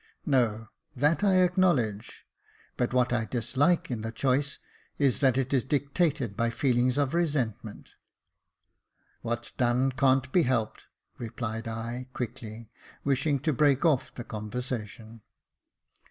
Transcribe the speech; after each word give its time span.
"No, 0.25 0.69
that 0.95 1.23
I 1.23 1.43
acknowledge; 1.43 2.25
but 2.75 2.91
what 2.91 3.13
I 3.13 3.25
dislike 3.25 3.91
in 3.91 4.01
the 4.01 4.11
choice 4.11 4.57
is 4.97 5.19
that 5.19 5.37
it 5.37 5.53
is 5.53 5.63
dictated 5.63 6.35
by 6.35 6.49
feelings 6.49 6.97
of 6.97 7.13
resentment."" 7.13 7.91
What's 9.21 9.51
done 9.51 9.91
can't 9.91 10.31
be 10.31 10.45
helped^^ 10.45 10.85
replied 11.19 11.67
I, 11.67 12.07
quickly, 12.13 12.71
wishing 13.03 13.39
to 13.41 13.53
break 13.53 13.85
off 13.85 14.11
the 14.15 14.23
conversation. 14.23 15.21